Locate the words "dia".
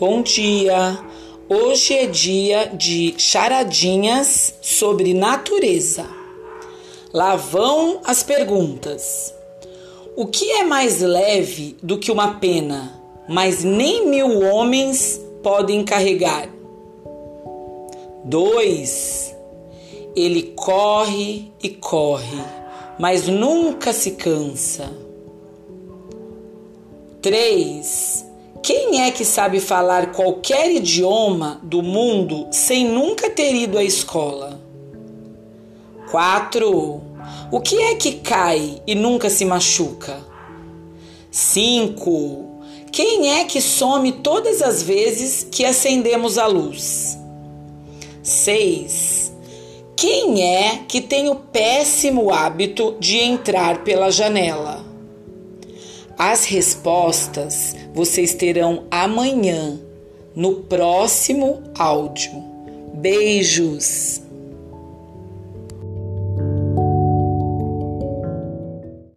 0.22-0.96, 2.06-2.66